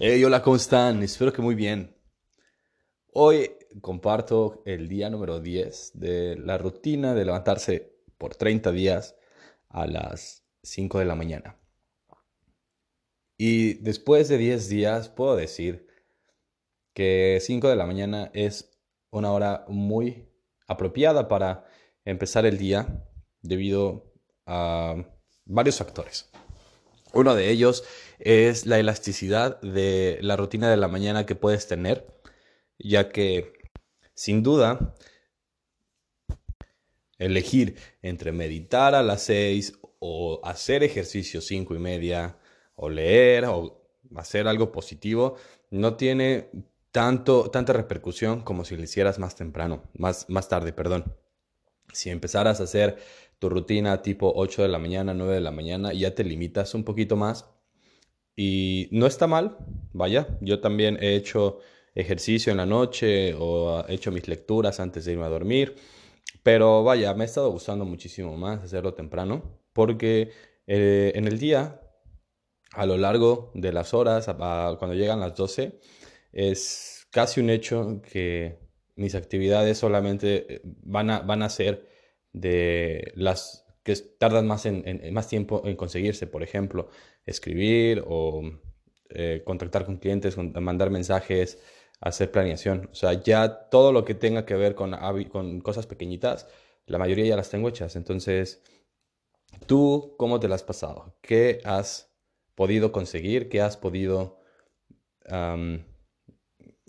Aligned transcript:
Hey, 0.00 0.22
hola, 0.22 0.42
¿cómo 0.42 0.54
están? 0.54 1.02
Espero 1.02 1.32
que 1.32 1.42
muy 1.42 1.56
bien. 1.56 1.92
Hoy 3.12 3.50
comparto 3.80 4.62
el 4.64 4.88
día 4.88 5.10
número 5.10 5.40
10 5.40 5.90
de 5.94 6.36
la 6.36 6.56
rutina 6.56 7.14
de 7.14 7.24
levantarse 7.24 7.96
por 8.16 8.36
30 8.36 8.70
días 8.70 9.16
a 9.68 9.88
las 9.88 10.44
5 10.62 11.00
de 11.00 11.04
la 11.04 11.16
mañana. 11.16 11.58
Y 13.36 13.74
después 13.82 14.28
de 14.28 14.38
10 14.38 14.68
días 14.68 15.08
puedo 15.08 15.34
decir 15.34 15.88
que 16.94 17.40
5 17.40 17.68
de 17.68 17.74
la 17.74 17.84
mañana 17.84 18.30
es 18.34 18.78
una 19.10 19.32
hora 19.32 19.64
muy 19.66 20.28
apropiada 20.68 21.26
para 21.26 21.66
empezar 22.04 22.46
el 22.46 22.56
día 22.56 23.04
debido 23.42 24.12
a 24.46 24.94
varios 25.44 25.76
factores. 25.76 26.30
Uno 27.12 27.34
de 27.34 27.50
ellos 27.50 27.84
es 28.18 28.66
la 28.66 28.78
elasticidad 28.78 29.60
de 29.60 30.18
la 30.22 30.36
rutina 30.36 30.70
de 30.70 30.76
la 30.76 30.88
mañana 30.88 31.26
que 31.26 31.34
puedes 31.34 31.66
tener, 31.66 32.06
ya 32.78 33.08
que 33.08 33.52
sin 34.14 34.42
duda 34.42 34.94
elegir 37.18 37.76
entre 38.02 38.32
meditar 38.32 38.94
a 38.94 39.02
las 39.02 39.22
6 39.22 39.78
o 39.98 40.40
hacer 40.44 40.82
ejercicio 40.82 41.40
5 41.40 41.74
y 41.74 41.78
media 41.78 42.38
o 42.76 42.88
leer 42.88 43.46
o 43.46 43.82
hacer 44.16 44.46
algo 44.46 44.70
positivo 44.72 45.36
no 45.70 45.96
tiene 45.96 46.50
tanto, 46.92 47.50
tanta 47.50 47.72
repercusión 47.72 48.42
como 48.42 48.64
si 48.64 48.76
lo 48.76 48.82
hicieras 48.82 49.18
más 49.18 49.36
temprano, 49.36 49.82
más, 49.94 50.26
más 50.28 50.48
tarde, 50.48 50.72
perdón. 50.72 51.16
Si 51.92 52.10
empezaras 52.10 52.60
a 52.60 52.64
hacer 52.64 52.98
tu 53.38 53.48
rutina 53.48 54.02
tipo 54.02 54.32
8 54.34 54.62
de 54.62 54.68
la 54.68 54.78
mañana, 54.78 55.14
9 55.14 55.34
de 55.34 55.40
la 55.40 55.50
mañana, 55.50 55.92
ya 55.92 56.14
te 56.14 56.24
limitas 56.24 56.74
un 56.74 56.84
poquito 56.84 57.16
más. 57.16 57.46
Y 58.36 58.88
no 58.92 59.06
está 59.06 59.26
mal, 59.26 59.58
vaya, 59.92 60.38
yo 60.40 60.60
también 60.60 60.96
he 61.00 61.16
hecho 61.16 61.58
ejercicio 61.94 62.52
en 62.52 62.58
la 62.58 62.66
noche 62.66 63.34
o 63.36 63.84
he 63.88 63.94
hecho 63.94 64.12
mis 64.12 64.28
lecturas 64.28 64.78
antes 64.78 65.04
de 65.04 65.12
irme 65.12 65.24
a 65.24 65.28
dormir, 65.28 65.74
pero 66.44 66.84
vaya, 66.84 67.12
me 67.14 67.24
ha 67.24 67.26
estado 67.26 67.50
gustando 67.50 67.84
muchísimo 67.84 68.36
más 68.36 68.62
hacerlo 68.62 68.94
temprano, 68.94 69.58
porque 69.72 70.30
eh, 70.68 71.12
en 71.16 71.26
el 71.26 71.38
día, 71.38 71.80
a 72.72 72.86
lo 72.86 72.96
largo 72.96 73.50
de 73.54 73.72
las 73.72 73.94
horas, 73.94 74.26
cuando 74.26 74.94
llegan 74.94 75.20
las 75.20 75.34
12, 75.34 75.80
es 76.32 77.08
casi 77.10 77.40
un 77.40 77.50
hecho 77.50 78.00
que 78.02 78.58
mis 78.94 79.14
actividades 79.14 79.78
solamente 79.78 80.54
eh, 80.54 80.60
van 80.64 81.10
a, 81.10 81.20
van 81.20 81.42
a 81.42 81.48
ser 81.48 81.88
de 82.32 83.12
las 83.14 83.66
que 83.82 83.96
tardan 83.96 84.46
más, 84.46 84.66
en, 84.66 85.12
más 85.14 85.28
tiempo 85.28 85.62
en 85.64 85.76
conseguirse, 85.76 86.26
por 86.26 86.42
ejemplo, 86.42 86.88
escribir 87.24 88.04
o 88.06 88.42
eh, 89.10 89.42
contactar 89.44 89.86
con 89.86 89.96
clientes, 89.96 90.36
mandar 90.36 90.90
mensajes, 90.90 91.58
hacer 92.00 92.30
planeación. 92.30 92.90
O 92.92 92.94
sea, 92.94 93.14
ya 93.14 93.68
todo 93.70 93.92
lo 93.92 94.04
que 94.04 94.14
tenga 94.14 94.44
que 94.44 94.54
ver 94.54 94.74
con, 94.74 94.94
con 95.30 95.60
cosas 95.60 95.86
pequeñitas, 95.86 96.46
la 96.86 96.98
mayoría 96.98 97.26
ya 97.26 97.36
las 97.36 97.50
tengo 97.50 97.68
hechas. 97.68 97.96
Entonces, 97.96 98.62
¿tú 99.66 100.14
cómo 100.18 100.40
te 100.40 100.48
las 100.48 100.62
has 100.62 100.66
pasado? 100.66 101.16
¿Qué 101.22 101.60
has 101.64 102.14
podido 102.54 102.92
conseguir? 102.92 103.48
¿Qué 103.48 103.60
has 103.60 103.76
podido 103.76 104.38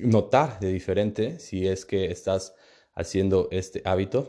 notar 0.00 0.58
de 0.60 0.68
diferente 0.68 1.38
si 1.38 1.66
es 1.68 1.84
que 1.84 2.06
estás 2.10 2.54
haciendo 2.94 3.48
este 3.50 3.82
hábito? 3.84 4.28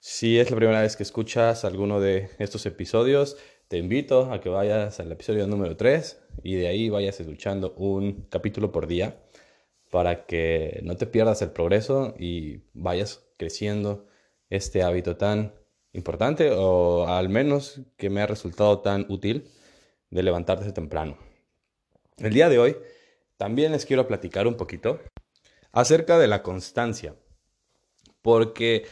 Si 0.00 0.38
es 0.38 0.48
la 0.48 0.56
primera 0.56 0.80
vez 0.80 0.96
que 0.96 1.02
escuchas 1.02 1.64
alguno 1.64 2.00
de 2.00 2.30
estos 2.38 2.64
episodios, 2.66 3.36
te 3.66 3.78
invito 3.78 4.32
a 4.32 4.40
que 4.40 4.48
vayas 4.48 5.00
al 5.00 5.10
episodio 5.10 5.48
número 5.48 5.76
3 5.76 6.22
y 6.44 6.54
de 6.54 6.68
ahí 6.68 6.88
vayas 6.88 7.18
escuchando 7.18 7.74
un 7.76 8.28
capítulo 8.30 8.70
por 8.70 8.86
día 8.86 9.20
para 9.90 10.24
que 10.24 10.78
no 10.84 10.96
te 10.96 11.06
pierdas 11.06 11.42
el 11.42 11.50
progreso 11.50 12.14
y 12.16 12.62
vayas 12.74 13.26
creciendo 13.38 14.06
este 14.50 14.84
hábito 14.84 15.16
tan 15.16 15.52
importante 15.92 16.52
o 16.52 17.08
al 17.08 17.28
menos 17.28 17.80
que 17.96 18.08
me 18.08 18.22
ha 18.22 18.26
resultado 18.28 18.78
tan 18.78 19.04
útil 19.08 19.50
de 20.10 20.22
levantarte 20.22 20.70
temprano. 20.70 21.18
El 22.18 22.32
día 22.32 22.48
de 22.48 22.60
hoy 22.60 22.76
también 23.36 23.72
les 23.72 23.84
quiero 23.84 24.06
platicar 24.06 24.46
un 24.46 24.54
poquito 24.54 25.00
acerca 25.72 26.20
de 26.20 26.28
la 26.28 26.44
constancia, 26.44 27.16
porque 28.22 28.86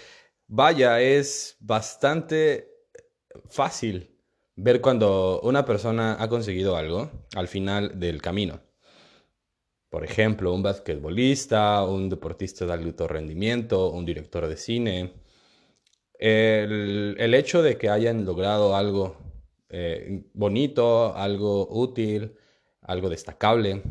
Vaya, 0.49 1.01
es 1.01 1.57
bastante 1.61 2.71
fácil 3.51 4.17
ver 4.55 4.81
cuando 4.81 5.41
una 5.43 5.65
persona 5.65 6.17
ha 6.21 6.29
conseguido 6.29 6.77
algo 6.77 7.11
al 7.35 7.49
final 7.49 7.99
del 7.99 8.23
camino. 8.23 8.61
Por 9.91 10.05
ejemplo, 10.05 10.53
un 10.55 10.63
basquetbolista, 10.63 11.85
un 11.85 12.09
deportista 12.09 12.67
de 12.67 12.73
alto 12.73 13.09
rendimiento, 13.09 13.91
un 13.91 14.05
director 14.05 14.47
de 14.47 14.57
cine. 14.57 15.15
El, 16.19 17.35
hecho 17.35 17.63
de 17.63 17.77
que 17.79 17.91
hayan 17.91 18.25
logrado 18.25 18.77
algo 18.77 19.17
eh, 19.69 20.25
bonito, 20.35 21.15
algo 21.17 21.69
útil, 21.71 22.37
algo 22.83 23.09
destacable, 23.09 23.83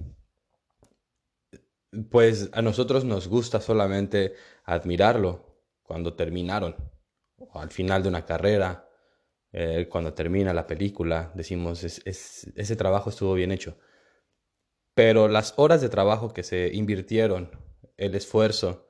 pues 2.10 2.50
a 2.54 2.62
nosotros 2.62 3.06
nos 3.06 3.28
gusta 3.28 3.62
solamente 3.62 4.34
admirarlo, 4.64 5.45
cuando 5.86 6.16
terminaron, 6.16 6.76
al 7.54 7.70
final 7.70 8.04
de 8.04 8.10
una 8.10 8.26
carrera, 8.26 8.90
eh, 9.52 9.88
cuando 9.90 10.14
termina 10.14 10.54
la 10.54 10.68
película, 10.68 11.32
decimos, 11.36 11.84
ese 11.84 12.76
trabajo 12.76 13.10
estuvo 13.10 13.34
bien 13.34 13.52
hecho. 13.52 13.78
Pero 14.94 15.28
las 15.28 15.54
horas 15.58 15.82
de 15.82 15.90
trabajo 15.90 16.34
que 16.34 16.44
se 16.44 16.74
invirtieron, 16.74 17.52
el 17.98 18.16
esfuerzo, 18.16 18.88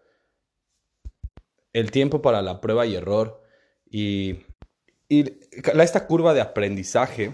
el 1.74 1.92
tiempo 1.92 2.22
para 2.22 2.42
la 2.42 2.62
prueba 2.62 2.86
y 2.86 2.96
error 2.96 3.44
y 3.90 4.46
esta 5.10 6.08
curva 6.08 6.34
de 6.34 6.42
aprendizaje 6.42 7.34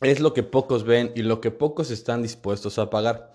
es 0.00 0.20
lo 0.20 0.34
que 0.34 0.42
pocos 0.42 0.84
ven 0.84 1.12
y 1.14 1.22
lo 1.22 1.40
que 1.40 1.50
pocos 1.50 1.90
están 1.90 2.22
dispuestos 2.22 2.78
a 2.78 2.90
pagar, 2.90 3.32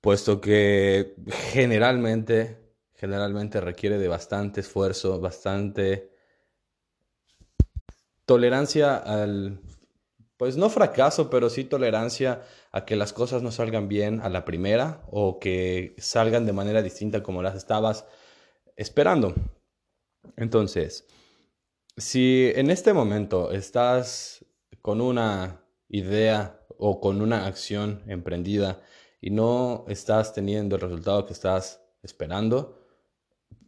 puesto 0.00 0.40
que 0.40 1.14
generalmente 1.52 2.65
generalmente 2.96 3.60
requiere 3.60 3.98
de 3.98 4.08
bastante 4.08 4.60
esfuerzo, 4.60 5.20
bastante 5.20 6.10
tolerancia 8.24 8.96
al, 8.96 9.60
pues 10.36 10.56
no 10.56 10.68
fracaso, 10.68 11.30
pero 11.30 11.48
sí 11.48 11.64
tolerancia 11.64 12.42
a 12.72 12.84
que 12.84 12.96
las 12.96 13.12
cosas 13.12 13.42
no 13.42 13.52
salgan 13.52 13.88
bien 13.88 14.20
a 14.20 14.28
la 14.28 14.44
primera 14.44 15.02
o 15.10 15.38
que 15.38 15.94
salgan 15.98 16.44
de 16.44 16.52
manera 16.52 16.82
distinta 16.82 17.22
como 17.22 17.42
las 17.42 17.54
estabas 17.54 18.06
esperando. 18.76 19.34
Entonces, 20.36 21.06
si 21.96 22.52
en 22.54 22.70
este 22.70 22.92
momento 22.92 23.52
estás 23.52 24.44
con 24.82 25.00
una 25.00 25.62
idea 25.88 26.60
o 26.78 27.00
con 27.00 27.22
una 27.22 27.46
acción 27.46 28.02
emprendida 28.06 28.82
y 29.20 29.30
no 29.30 29.84
estás 29.88 30.34
teniendo 30.34 30.76
el 30.76 30.82
resultado 30.82 31.24
que 31.24 31.32
estás 31.32 31.80
esperando, 32.02 32.85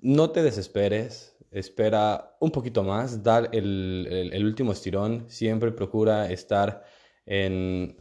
no 0.00 0.31
te 0.31 0.42
desesperes, 0.42 1.36
espera 1.50 2.36
un 2.41 2.50
poquito 2.50 2.82
más, 2.82 3.22
dar 3.22 3.48
el, 3.53 4.42
último 4.44 4.72
estirón, 4.72 5.25
siempre 5.28 5.72
procura 5.72 6.31
estar 6.31 6.84
en 7.26 7.97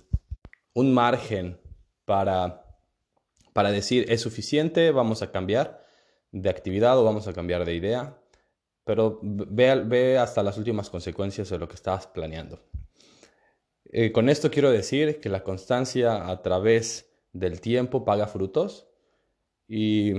un 0.73 0.93
margen 0.93 1.59
para, 2.05 2.65
para 3.53 3.71
decir 3.71 4.05
es 4.09 4.21
suficiente, 4.21 4.91
vamos 4.91 5.21
a 5.21 5.31
cambiar 5.31 5.85
de 6.31 6.49
actividad 6.49 6.97
o 6.99 7.03
vamos 7.03 7.27
a 7.27 7.33
cambiar 7.33 7.65
de 7.65 7.75
idea, 7.75 8.17
pero 8.83 9.19
ve, 9.21 9.83
ve 9.85 10.17
hasta 10.17 10.43
las 10.43 10.57
últimas 10.57 10.89
consecuencias 10.89 11.49
de 11.49 11.57
lo 11.57 11.67
que 11.67 11.75
estabas 11.75 12.07
planeando. 12.07 12.59
Eh, 13.85 14.11
con 14.11 14.29
esto 14.29 14.51
quiero 14.51 14.69
decir 14.69 15.19
que 15.19 15.29
la 15.29 15.43
constancia 15.43 16.29
a 16.29 16.41
través 16.41 17.09
del 17.31 17.61
tiempo 17.61 18.03
paga 18.03 18.27
frutos 18.27 18.87
y 19.67 20.13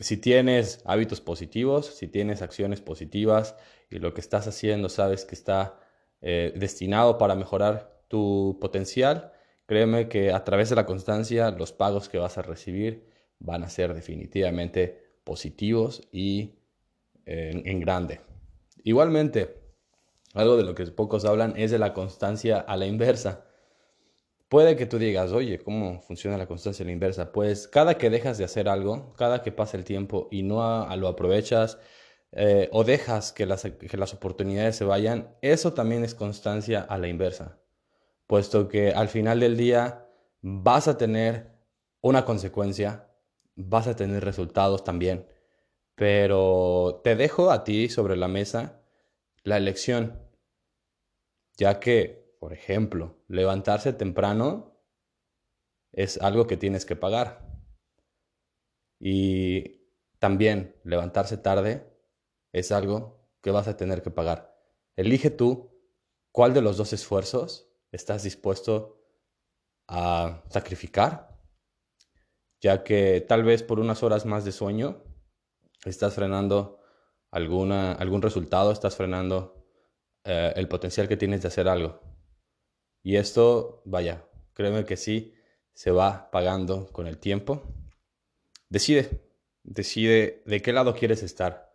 si 0.00 0.16
tienes 0.16 0.80
hábitos 0.84 1.20
positivos, 1.20 1.86
si 1.86 2.08
tienes 2.08 2.42
acciones 2.42 2.80
positivas 2.80 3.56
y 3.90 3.98
lo 3.98 4.14
que 4.14 4.20
estás 4.20 4.46
haciendo 4.46 4.88
sabes 4.88 5.24
que 5.24 5.34
está 5.34 5.78
eh, 6.20 6.52
destinado 6.56 7.18
para 7.18 7.34
mejorar 7.34 8.02
tu 8.08 8.58
potencial, 8.60 9.32
créeme 9.66 10.08
que 10.08 10.32
a 10.32 10.44
través 10.44 10.70
de 10.70 10.76
la 10.76 10.86
constancia 10.86 11.50
los 11.50 11.72
pagos 11.72 12.08
que 12.08 12.18
vas 12.18 12.38
a 12.38 12.42
recibir 12.42 13.06
van 13.38 13.62
a 13.62 13.70
ser 13.70 13.94
definitivamente 13.94 15.02
positivos 15.24 16.02
y 16.12 16.56
en 17.26 17.78
grande. 17.78 18.20
Igualmente, 18.82 19.60
algo 20.34 20.56
de 20.56 20.62
lo 20.62 20.74
que 20.74 20.86
pocos 20.86 21.24
hablan 21.24 21.54
es 21.56 21.70
de 21.70 21.78
la 21.78 21.92
constancia 21.92 22.58
a 22.58 22.76
la 22.76 22.86
inversa. 22.86 23.44
Puede 24.50 24.74
que 24.74 24.84
tú 24.84 24.98
digas, 24.98 25.30
oye, 25.30 25.60
¿cómo 25.60 26.02
funciona 26.02 26.36
la 26.36 26.48
constancia 26.48 26.82
a 26.82 26.86
la 26.86 26.90
inversa? 26.90 27.30
Pues 27.30 27.68
cada 27.68 27.96
que 27.96 28.10
dejas 28.10 28.36
de 28.36 28.42
hacer 28.42 28.68
algo, 28.68 29.14
cada 29.16 29.42
que 29.42 29.52
pasa 29.52 29.76
el 29.76 29.84
tiempo 29.84 30.26
y 30.32 30.42
no 30.42 30.88
lo 30.96 31.06
aprovechas 31.06 31.78
eh, 32.32 32.68
o 32.72 32.82
dejas 32.82 33.32
que 33.32 33.46
las, 33.46 33.62
que 33.62 33.96
las 33.96 34.12
oportunidades 34.12 34.74
se 34.74 34.84
vayan, 34.84 35.36
eso 35.40 35.72
también 35.72 36.02
es 36.02 36.16
constancia 36.16 36.80
a 36.80 36.98
la 36.98 37.06
inversa. 37.06 37.60
Puesto 38.26 38.66
que 38.66 38.90
al 38.90 39.08
final 39.08 39.38
del 39.38 39.56
día 39.56 40.08
vas 40.42 40.88
a 40.88 40.98
tener 40.98 41.52
una 42.00 42.24
consecuencia, 42.24 43.08
vas 43.54 43.86
a 43.86 43.94
tener 43.94 44.24
resultados 44.24 44.82
también, 44.82 45.28
pero 45.94 47.02
te 47.04 47.14
dejo 47.14 47.52
a 47.52 47.62
ti 47.62 47.88
sobre 47.88 48.16
la 48.16 48.26
mesa 48.26 48.82
la 49.44 49.56
elección, 49.58 50.20
ya 51.56 51.78
que, 51.78 52.19
por 52.40 52.54
ejemplo, 52.54 53.22
levantarse 53.28 53.92
temprano 53.92 54.74
es 55.92 56.16
algo 56.22 56.46
que 56.46 56.56
tienes 56.56 56.86
que 56.86 56.96
pagar. 56.96 57.46
Y 58.98 59.84
también 60.18 60.74
levantarse 60.82 61.36
tarde 61.36 61.86
es 62.52 62.72
algo 62.72 63.28
que 63.42 63.50
vas 63.50 63.68
a 63.68 63.76
tener 63.76 64.02
que 64.02 64.10
pagar. 64.10 64.58
Elige 64.96 65.30
tú 65.30 65.70
cuál 66.32 66.54
de 66.54 66.62
los 66.62 66.78
dos 66.78 66.94
esfuerzos 66.94 67.70
estás 67.92 68.22
dispuesto 68.22 69.04
a 69.86 70.42
sacrificar, 70.48 71.38
ya 72.62 72.84
que 72.84 73.20
tal 73.20 73.44
vez 73.44 73.62
por 73.62 73.80
unas 73.80 74.02
horas 74.02 74.24
más 74.24 74.46
de 74.46 74.52
sueño 74.52 75.04
estás 75.84 76.14
frenando 76.14 76.80
alguna, 77.30 77.92
algún 77.92 78.22
resultado, 78.22 78.72
estás 78.72 78.96
frenando 78.96 79.66
eh, 80.24 80.54
el 80.56 80.68
potencial 80.68 81.06
que 81.06 81.18
tienes 81.18 81.42
de 81.42 81.48
hacer 81.48 81.68
algo. 81.68 82.09
Y 83.02 83.16
esto, 83.16 83.82
vaya, 83.84 84.26
créeme 84.52 84.84
que 84.84 84.96
sí, 84.96 85.34
se 85.72 85.90
va 85.90 86.30
pagando 86.30 86.88
con 86.92 87.06
el 87.06 87.18
tiempo. 87.18 87.62
Decide, 88.68 89.22
decide 89.62 90.42
de 90.46 90.60
qué 90.62 90.72
lado 90.72 90.94
quieres 90.94 91.22
estar. 91.22 91.72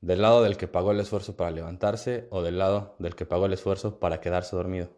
Del 0.00 0.22
lado 0.22 0.42
del 0.42 0.56
que 0.56 0.68
pagó 0.68 0.92
el 0.92 1.00
esfuerzo 1.00 1.36
para 1.36 1.50
levantarse 1.50 2.26
o 2.30 2.42
del 2.42 2.58
lado 2.58 2.96
del 2.98 3.14
que 3.14 3.26
pagó 3.26 3.46
el 3.46 3.52
esfuerzo 3.52 3.98
para 3.98 4.20
quedarse 4.20 4.56
dormido. 4.56 4.96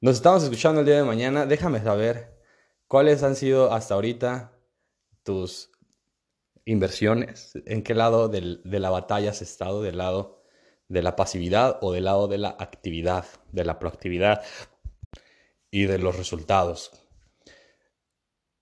Nos 0.00 0.16
estamos 0.16 0.42
escuchando 0.42 0.80
el 0.80 0.86
día 0.86 0.96
de 0.96 1.04
mañana. 1.04 1.46
Déjame 1.46 1.80
saber 1.82 2.40
cuáles 2.86 3.22
han 3.22 3.36
sido 3.36 3.72
hasta 3.72 3.94
ahorita 3.94 4.58
tus 5.22 5.70
inversiones, 6.64 7.52
en 7.66 7.82
qué 7.82 7.94
lado 7.94 8.28
de 8.28 8.80
la 8.80 8.90
batalla 8.90 9.30
has 9.30 9.42
estado, 9.42 9.82
del 9.82 9.98
lado 9.98 10.37
de 10.88 11.02
la 11.02 11.16
pasividad 11.16 11.78
o 11.82 11.92
del 11.92 12.04
lado 12.04 12.28
de 12.28 12.38
la 12.38 12.56
actividad, 12.58 13.24
de 13.52 13.64
la 13.64 13.78
proactividad 13.78 14.42
y 15.70 15.84
de 15.84 15.98
los 15.98 16.16
resultados. 16.16 16.90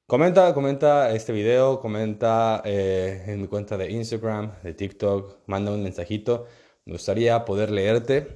Comenta, 0.08 0.54
comenta 0.54 1.10
este 1.12 1.32
video, 1.32 1.80
comenta 1.80 2.62
eh, 2.64 3.24
en 3.26 3.40
mi 3.40 3.48
cuenta 3.48 3.76
de 3.76 3.90
Instagram, 3.90 4.52
de 4.62 4.72
TikTok, 4.72 5.38
manda 5.46 5.72
un 5.72 5.82
mensajito. 5.82 6.46
Me 6.84 6.92
gustaría 6.92 7.44
poder 7.44 7.72
leerte, 7.72 8.28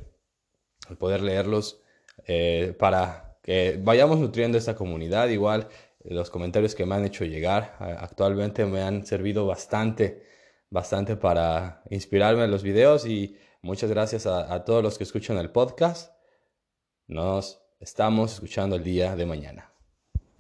poder 0.99 1.23
leerlos 1.23 1.81
eh, 2.27 2.75
para 2.77 3.39
que 3.43 3.79
vayamos 3.81 4.19
nutriendo 4.19 4.59
esta 4.59 4.75
comunidad. 4.75 5.29
Igual 5.29 5.69
los 6.03 6.31
comentarios 6.31 6.75
que 6.75 6.87
me 6.87 6.97
han 6.97 7.05
hecho 7.05 7.25
llegar 7.25 7.77
actualmente 7.79 8.65
me 8.67 8.83
han 8.83 9.07
servido 9.07 9.47
bastante, 9.47 10.25
bastante 10.71 11.17
para 11.17 11.83
inspirarme 11.91 12.45
en 12.45 12.51
los 12.51 12.65
videos 12.65 13.07
y 13.07 13.37
muchas 13.63 13.91
gracias 13.91 14.27
a, 14.27 14.65
todos 14.65 14.83
los 14.83 14.99
que 14.99 15.05
escuchan 15.05 15.39
el 15.39 15.51
podcast. 15.51 16.13
Nos 17.07 17.63
estamos 17.79 18.35
escuchando 18.35 18.77
el 18.77 18.85
día 18.85 19.17
de 19.17 19.27
mañana. 19.27 19.70